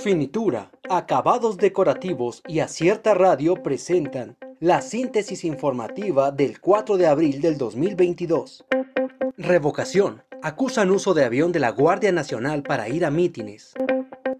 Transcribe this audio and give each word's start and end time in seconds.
Finitura, 0.00 0.70
acabados 0.88 1.58
decorativos 1.58 2.42
y 2.48 2.60
Acierta 2.60 3.12
Radio 3.12 3.56
presentan 3.56 4.38
la 4.58 4.80
síntesis 4.80 5.44
informativa 5.44 6.30
del 6.30 6.58
4 6.58 6.96
de 6.96 7.06
abril 7.06 7.42
del 7.42 7.58
2022. 7.58 8.64
Revocación. 9.36 10.22
Acusan 10.40 10.90
uso 10.90 11.12
de 11.12 11.24
avión 11.24 11.52
de 11.52 11.60
la 11.60 11.68
Guardia 11.68 12.12
Nacional 12.12 12.62
para 12.62 12.88
ir 12.88 13.04
a 13.04 13.10
mítines. 13.10 13.74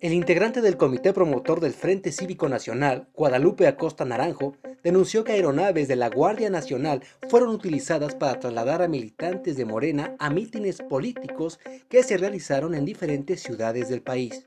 El 0.00 0.14
integrante 0.14 0.62
del 0.62 0.78
Comité 0.78 1.12
Promotor 1.12 1.60
del 1.60 1.74
Frente 1.74 2.10
Cívico 2.10 2.48
Nacional, 2.48 3.08
Guadalupe 3.14 3.66
Acosta 3.66 4.06
Naranjo, 4.06 4.56
denunció 4.82 5.24
que 5.24 5.32
aeronaves 5.32 5.88
de 5.88 5.96
la 5.96 6.08
Guardia 6.08 6.48
Nacional 6.48 7.02
fueron 7.28 7.50
utilizadas 7.50 8.14
para 8.14 8.40
trasladar 8.40 8.80
a 8.80 8.88
militantes 8.88 9.58
de 9.58 9.66
Morena 9.66 10.16
a 10.18 10.30
mítines 10.30 10.78
políticos 10.78 11.60
que 11.90 12.02
se 12.02 12.16
realizaron 12.16 12.74
en 12.74 12.86
diferentes 12.86 13.42
ciudades 13.42 13.90
del 13.90 14.00
país. 14.00 14.46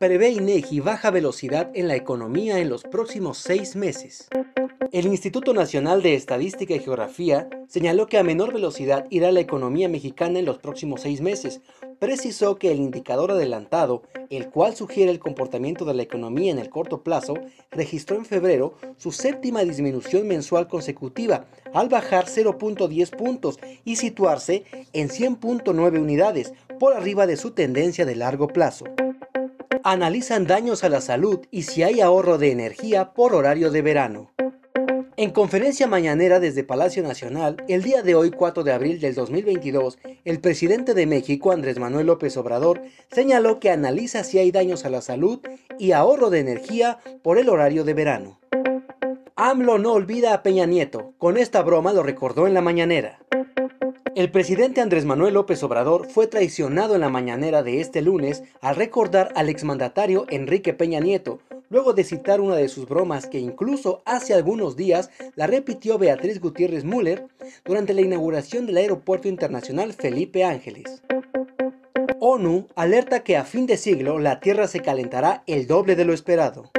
Prevé 0.00 0.30
INEGI 0.30 0.80
baja 0.80 1.10
velocidad 1.10 1.70
en 1.74 1.86
la 1.86 1.94
economía 1.94 2.58
en 2.58 2.70
los 2.70 2.84
próximos 2.84 3.36
seis 3.36 3.76
meses. 3.76 4.28
El 4.92 5.04
Instituto 5.04 5.52
Nacional 5.52 6.00
de 6.00 6.14
Estadística 6.14 6.74
y 6.74 6.78
Geografía 6.78 7.50
señaló 7.68 8.06
que 8.06 8.16
a 8.16 8.22
menor 8.22 8.54
velocidad 8.54 9.04
irá 9.10 9.30
la 9.30 9.40
economía 9.40 9.90
mexicana 9.90 10.38
en 10.38 10.46
los 10.46 10.56
próximos 10.56 11.02
seis 11.02 11.20
meses. 11.20 11.60
Precisó 11.98 12.56
que 12.56 12.70
el 12.70 12.78
indicador 12.78 13.32
adelantado, 13.32 14.00
el 14.30 14.48
cual 14.48 14.74
sugiere 14.74 15.10
el 15.10 15.18
comportamiento 15.18 15.84
de 15.84 15.92
la 15.92 16.02
economía 16.02 16.50
en 16.50 16.58
el 16.58 16.70
corto 16.70 17.02
plazo, 17.02 17.34
registró 17.70 18.16
en 18.16 18.24
febrero 18.24 18.76
su 18.96 19.12
séptima 19.12 19.64
disminución 19.64 20.26
mensual 20.26 20.66
consecutiva, 20.66 21.44
al 21.74 21.90
bajar 21.90 22.24
0.10 22.24 23.14
puntos 23.18 23.58
y 23.84 23.96
situarse 23.96 24.64
en 24.94 25.10
100.9 25.10 26.00
unidades, 26.00 26.54
por 26.78 26.94
arriba 26.94 27.26
de 27.26 27.36
su 27.36 27.50
tendencia 27.50 28.06
de 28.06 28.16
largo 28.16 28.48
plazo. 28.48 28.86
Analizan 29.82 30.46
daños 30.46 30.84
a 30.84 30.90
la 30.90 31.00
salud 31.00 31.40
y 31.50 31.62
si 31.62 31.82
hay 31.82 32.02
ahorro 32.02 32.36
de 32.36 32.52
energía 32.52 33.12
por 33.12 33.34
horario 33.34 33.70
de 33.70 33.80
verano. 33.80 34.30
En 35.16 35.30
conferencia 35.30 35.86
mañanera 35.86 36.38
desde 36.38 36.64
Palacio 36.64 37.02
Nacional, 37.02 37.56
el 37.66 37.82
día 37.82 38.02
de 38.02 38.14
hoy 38.14 38.30
4 38.30 38.62
de 38.62 38.72
abril 38.72 39.00
del 39.00 39.14
2022, 39.14 39.98
el 40.24 40.40
presidente 40.40 40.92
de 40.92 41.06
México, 41.06 41.50
Andrés 41.50 41.78
Manuel 41.78 42.06
López 42.06 42.36
Obrador, 42.36 42.82
señaló 43.10 43.58
que 43.58 43.70
analiza 43.70 44.22
si 44.22 44.38
hay 44.38 44.50
daños 44.50 44.84
a 44.84 44.90
la 44.90 45.00
salud 45.00 45.40
y 45.78 45.92
ahorro 45.92 46.28
de 46.28 46.40
energía 46.40 46.98
por 47.22 47.38
el 47.38 47.48
horario 47.48 47.84
de 47.84 47.94
verano. 47.94 48.38
AMLO 49.36 49.78
no 49.78 49.92
olvida 49.92 50.34
a 50.34 50.42
Peña 50.42 50.66
Nieto, 50.66 51.14
con 51.16 51.38
esta 51.38 51.62
broma 51.62 51.94
lo 51.94 52.02
recordó 52.02 52.46
en 52.46 52.52
la 52.52 52.60
mañanera. 52.60 53.18
El 54.16 54.30
presidente 54.30 54.80
Andrés 54.80 55.04
Manuel 55.04 55.34
López 55.34 55.62
Obrador 55.62 56.08
fue 56.08 56.26
traicionado 56.26 56.96
en 56.96 57.00
la 57.00 57.08
mañanera 57.08 57.62
de 57.62 57.80
este 57.80 58.02
lunes 58.02 58.42
al 58.60 58.74
recordar 58.74 59.32
al 59.36 59.48
exmandatario 59.48 60.26
Enrique 60.30 60.74
Peña 60.74 60.98
Nieto, 60.98 61.38
luego 61.68 61.92
de 61.92 62.02
citar 62.02 62.40
una 62.40 62.56
de 62.56 62.68
sus 62.68 62.88
bromas 62.88 63.26
que 63.26 63.38
incluso 63.38 64.02
hace 64.04 64.34
algunos 64.34 64.76
días 64.76 65.10
la 65.36 65.46
repitió 65.46 65.96
Beatriz 65.96 66.40
Gutiérrez 66.40 66.84
Müller 66.84 67.26
durante 67.64 67.94
la 67.94 68.00
inauguración 68.00 68.66
del 68.66 68.78
Aeropuerto 68.78 69.28
Internacional 69.28 69.92
Felipe 69.92 70.44
Ángeles. 70.44 71.02
ONU 72.18 72.66
alerta 72.74 73.20
que 73.20 73.36
a 73.36 73.44
fin 73.44 73.66
de 73.66 73.76
siglo 73.76 74.18
la 74.18 74.40
Tierra 74.40 74.66
se 74.66 74.80
calentará 74.80 75.44
el 75.46 75.66
doble 75.66 75.94
de 75.94 76.04
lo 76.04 76.12
esperado. 76.12 76.70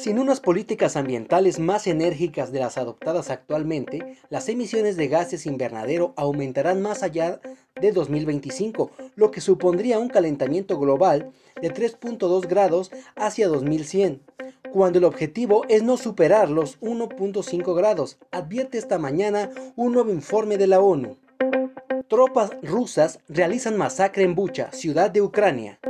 Sin 0.00 0.20
unas 0.20 0.38
políticas 0.38 0.94
ambientales 0.94 1.58
más 1.58 1.88
enérgicas 1.88 2.52
de 2.52 2.60
las 2.60 2.78
adoptadas 2.78 3.30
actualmente, 3.30 4.16
las 4.30 4.48
emisiones 4.48 4.96
de 4.96 5.08
gases 5.08 5.44
invernadero 5.44 6.14
aumentarán 6.16 6.80
más 6.80 7.02
allá 7.02 7.40
de 7.80 7.90
2025, 7.90 8.92
lo 9.16 9.32
que 9.32 9.40
supondría 9.40 9.98
un 9.98 10.08
calentamiento 10.08 10.78
global 10.78 11.32
de 11.60 11.74
3.2 11.74 12.46
grados 12.46 12.92
hacia 13.16 13.48
2100, 13.48 14.22
cuando 14.72 15.00
el 15.00 15.04
objetivo 15.04 15.64
es 15.68 15.82
no 15.82 15.96
superar 15.96 16.48
los 16.48 16.78
1.5 16.80 17.74
grados, 17.74 18.18
advierte 18.30 18.78
esta 18.78 18.98
mañana 18.98 19.50
un 19.74 19.94
nuevo 19.94 20.12
informe 20.12 20.58
de 20.58 20.68
la 20.68 20.78
ONU. 20.78 21.16
Tropas 22.06 22.52
rusas 22.62 23.18
realizan 23.28 23.76
masacre 23.76 24.22
en 24.22 24.36
Bucha, 24.36 24.70
ciudad 24.70 25.10
de 25.10 25.22
Ucrania. 25.22 25.80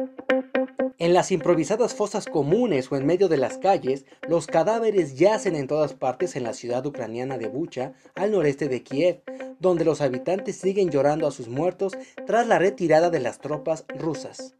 En 1.00 1.14
las 1.14 1.30
improvisadas 1.30 1.94
fosas 1.94 2.26
comunes 2.26 2.90
o 2.90 2.96
en 2.96 3.06
medio 3.06 3.28
de 3.28 3.36
las 3.36 3.58
calles, 3.58 4.04
los 4.26 4.48
cadáveres 4.48 5.16
yacen 5.16 5.54
en 5.54 5.68
todas 5.68 5.94
partes 5.94 6.34
en 6.34 6.42
la 6.42 6.54
ciudad 6.54 6.84
ucraniana 6.84 7.38
de 7.38 7.46
Bucha, 7.46 7.92
al 8.16 8.32
noreste 8.32 8.68
de 8.68 8.82
Kiev, 8.82 9.22
donde 9.60 9.84
los 9.84 10.00
habitantes 10.00 10.56
siguen 10.56 10.90
llorando 10.90 11.28
a 11.28 11.30
sus 11.30 11.46
muertos 11.46 11.92
tras 12.26 12.48
la 12.48 12.58
retirada 12.58 13.10
de 13.10 13.20
las 13.20 13.38
tropas 13.38 13.84
rusas. 13.96 14.56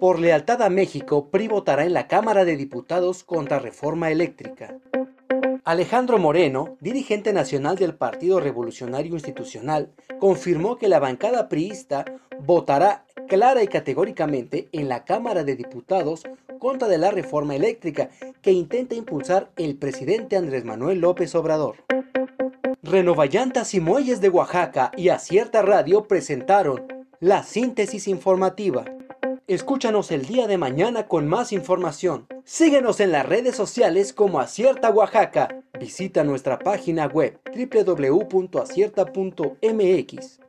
Por 0.00 0.18
lealtad 0.18 0.60
a 0.60 0.70
México, 0.70 1.30
PRI 1.30 1.46
votará 1.46 1.84
en 1.84 1.92
la 1.92 2.08
Cámara 2.08 2.44
de 2.44 2.56
Diputados 2.56 3.22
contra 3.22 3.60
reforma 3.60 4.10
eléctrica. 4.10 4.76
Alejandro 5.62 6.18
Moreno, 6.18 6.78
dirigente 6.80 7.32
nacional 7.32 7.76
del 7.76 7.94
Partido 7.94 8.40
Revolucionario 8.40 9.12
Institucional, 9.12 9.92
confirmó 10.18 10.78
que 10.78 10.88
la 10.88 10.98
bancada 10.98 11.48
priista 11.48 12.04
votará 12.40 13.04
clara 13.28 13.62
y 13.62 13.68
categóricamente 13.68 14.68
en 14.72 14.88
la 14.88 15.04
Cámara 15.04 15.44
de 15.44 15.54
Diputados 15.54 16.24
contra 16.58 16.88
de 16.88 16.98
la 16.98 17.12
reforma 17.12 17.54
eléctrica 17.54 18.10
que 18.42 18.50
intenta 18.50 18.96
impulsar 18.96 19.50
el 19.56 19.76
presidente 19.76 20.36
Andrés 20.36 20.64
Manuel 20.64 21.00
López 21.00 21.36
Obrador. 21.36 21.76
Renovallantas 22.82 23.72
y 23.74 23.80
Muelles 23.80 24.20
de 24.20 24.30
Oaxaca 24.30 24.90
y 24.96 25.10
Acierta 25.10 25.62
Radio 25.62 26.08
presentaron 26.08 26.88
la 27.20 27.44
síntesis 27.44 28.08
informativa. 28.08 28.84
Escúchanos 29.46 30.10
el 30.10 30.26
día 30.26 30.46
de 30.46 30.56
mañana 30.58 31.06
con 31.06 31.28
más 31.28 31.52
información. 31.52 32.26
Síguenos 32.44 33.00
en 33.00 33.12
las 33.12 33.26
redes 33.26 33.56
sociales 33.56 34.12
como 34.12 34.40
Acierta 34.40 34.90
Oaxaca. 34.90 35.48
Visita 35.78 36.24
nuestra 36.24 36.58
página 36.58 37.06
web 37.06 37.40
www.acierta.mx. 37.54 40.40